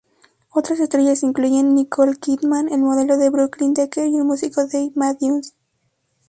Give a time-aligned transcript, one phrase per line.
[0.49, 5.53] Otras estrellas incluyen Nicole Kidman, la modelo Brooklyn Decker y el músico Dave Matthews.